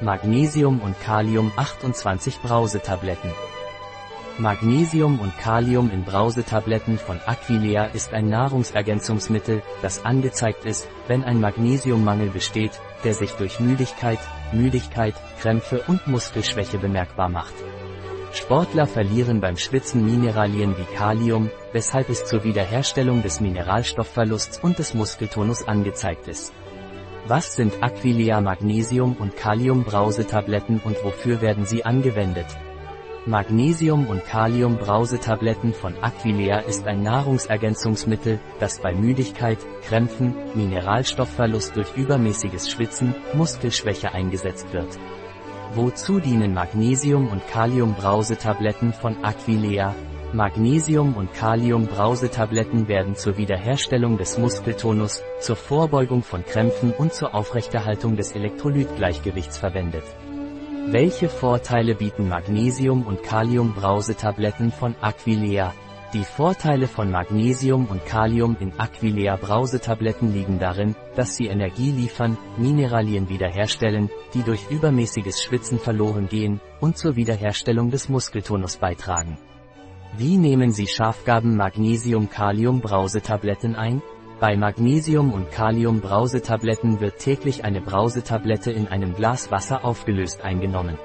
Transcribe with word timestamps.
Magnesium 0.00 0.80
und 0.80 1.00
Kalium 1.00 1.52
28 1.54 2.40
Brausetabletten. 2.40 3.30
Magnesium 4.38 5.20
und 5.20 5.38
Kalium 5.38 5.88
in 5.88 6.02
Brausetabletten 6.02 6.98
von 6.98 7.20
Aquilea 7.24 7.84
ist 7.84 8.12
ein 8.12 8.28
Nahrungsergänzungsmittel, 8.28 9.62
das 9.82 10.04
angezeigt 10.04 10.64
ist, 10.64 10.88
wenn 11.06 11.22
ein 11.22 11.40
Magnesiummangel 11.40 12.30
besteht, 12.30 12.72
der 13.04 13.14
sich 13.14 13.30
durch 13.34 13.60
Müdigkeit, 13.60 14.18
Müdigkeit, 14.50 15.14
Krämpfe 15.40 15.84
und 15.86 16.08
Muskelschwäche 16.08 16.78
bemerkbar 16.78 17.28
macht. 17.28 17.54
Sportler 18.32 18.88
verlieren 18.88 19.40
beim 19.40 19.56
Schwitzen 19.56 20.04
Mineralien 20.04 20.76
wie 20.76 20.96
Kalium, 20.96 21.50
weshalb 21.72 22.08
es 22.08 22.24
zur 22.24 22.42
Wiederherstellung 22.42 23.22
des 23.22 23.40
Mineralstoffverlusts 23.40 24.58
und 24.58 24.80
des 24.80 24.92
Muskeltonus 24.92 25.68
angezeigt 25.68 26.26
ist. 26.26 26.52
Was 27.26 27.56
sind 27.56 27.82
Aquilea 27.82 28.42
Magnesium 28.42 29.16
und 29.18 29.34
Kalium 29.34 29.84
Brausetabletten 29.84 30.78
und 30.84 31.02
wofür 31.02 31.40
werden 31.40 31.64
sie 31.64 31.82
angewendet? 31.82 32.44
Magnesium- 33.24 34.06
und 34.08 34.22
Kalium-Brausetabletten 34.26 35.72
von 35.72 35.94
Aquilea 36.02 36.58
ist 36.58 36.86
ein 36.86 37.02
Nahrungsergänzungsmittel, 37.02 38.38
das 38.60 38.80
bei 38.80 38.94
Müdigkeit, 38.94 39.56
Krämpfen, 39.86 40.34
Mineralstoffverlust 40.54 41.74
durch 41.74 41.96
übermäßiges 41.96 42.70
Schwitzen, 42.70 43.14
Muskelschwäche 43.32 44.12
eingesetzt 44.12 44.70
wird. 44.74 44.98
Wozu 45.72 46.20
dienen 46.20 46.52
Magnesium- 46.52 47.28
und 47.28 47.48
Kalium-Brausetabletten 47.48 48.92
von 48.92 49.24
Aquilea? 49.24 49.94
Magnesium- 50.34 51.14
und 51.14 51.32
Kalium-Brausetabletten 51.32 52.88
werden 52.88 53.14
zur 53.14 53.36
Wiederherstellung 53.36 54.18
des 54.18 54.36
Muskeltonus, 54.36 55.22
zur 55.38 55.54
Vorbeugung 55.54 56.24
von 56.24 56.44
Krämpfen 56.44 56.92
und 56.92 57.14
zur 57.14 57.36
Aufrechterhaltung 57.36 58.16
des 58.16 58.32
Elektrolytgleichgewichts 58.32 59.58
verwendet. 59.58 60.02
Welche 60.88 61.28
Vorteile 61.28 61.94
bieten 61.94 62.28
Magnesium- 62.28 63.06
und 63.06 63.22
Kalium-Brausetabletten 63.22 64.72
von 64.72 64.96
Aquilea? 65.00 65.72
Die 66.12 66.24
Vorteile 66.24 66.88
von 66.88 67.12
Magnesium 67.12 67.86
und 67.86 68.04
Kalium 68.04 68.56
in 68.58 68.72
Aquilea 68.76 69.36
Brausetabletten 69.36 70.32
liegen 70.32 70.58
darin, 70.58 70.96
dass 71.14 71.36
sie 71.36 71.46
Energie 71.46 71.92
liefern, 71.92 72.36
Mineralien 72.56 73.28
wiederherstellen, 73.28 74.10
die 74.34 74.42
durch 74.42 74.68
übermäßiges 74.68 75.42
Schwitzen 75.42 75.78
verloren 75.78 76.28
gehen, 76.28 76.60
und 76.80 76.98
zur 76.98 77.14
Wiederherstellung 77.14 77.92
des 77.92 78.08
Muskeltonus 78.08 78.76
beitragen. 78.76 79.38
Wie 80.16 80.36
nehmen 80.36 80.70
Sie 80.70 80.86
Schafgaben 80.86 81.56
Magnesium-Kalium 81.56 82.80
Brausetabletten 82.80 83.74
ein? 83.74 84.00
Bei 84.38 84.56
Magnesium- 84.56 85.32
und 85.32 85.50
Kalium-Brausetabletten 85.50 87.00
wird 87.00 87.18
täglich 87.18 87.64
eine 87.64 87.80
Brausetablette 87.80 88.70
in 88.70 88.86
einem 88.86 89.16
Glas 89.16 89.50
Wasser 89.50 89.84
aufgelöst 89.84 90.42
eingenommen. 90.42 90.98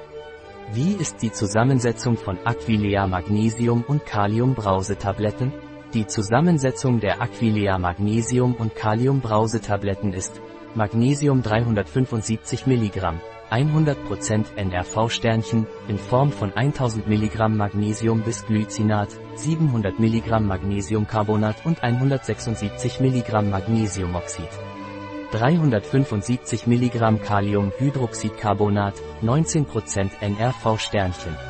Wie 0.72 0.92
ist 0.92 1.22
die 1.22 1.32
Zusammensetzung 1.32 2.16
von 2.16 2.38
Aquilea 2.44 3.08
Magnesium- 3.08 3.82
und 3.82 4.06
Kalium-Brausetabletten? 4.06 5.52
Die 5.92 6.06
Zusammensetzung 6.06 7.00
der 7.00 7.20
Aquilea 7.20 7.76
Magnesium- 7.76 8.54
und 8.54 8.76
Kalium-Brausetabletten 8.76 10.12
ist 10.12 10.40
Magnesium 10.76 11.42
375 11.42 12.68
mg, 12.68 13.14
100% 13.50 14.44
NRV-Sternchen, 14.54 15.66
in 15.88 15.98
Form 15.98 16.30
von 16.30 16.52
1000 16.54 17.08
mg 17.08 17.48
Magnesium 17.48 18.22
bis 18.22 18.46
Glycinat, 18.46 19.08
700 19.34 19.98
mg 19.98 20.38
Magnesiumcarbonat 20.38 21.66
und 21.66 21.82
176 21.82 23.00
mg 23.00 23.42
Magnesiumoxid. 23.50 24.48
375 25.32 26.68
mg 26.68 27.20
Kaliumhydroxidcarbonat, 27.20 28.94
19% 29.24 30.10
NRV-Sternchen. 30.20 31.49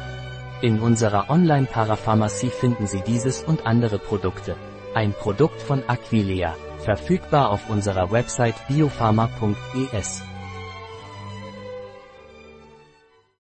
In 0.63 0.79
unserer 0.81 1.31
Online-Parapharmacie 1.31 2.51
finden 2.51 2.87
Sie 2.87 3.01
dieses 3.01 3.43
und 3.43 3.67
andere 3.67 3.99
Produkte. 3.99 4.57
Ein 4.95 5.15
Produkt 5.15 5.63
von 5.63 5.83
Aquilea, 5.89 6.55
verfügbar 6.79 7.51
auf 7.51 7.71
unserer 7.71 8.11
Website 8.11 8.57
biopharma.es. 8.69 10.23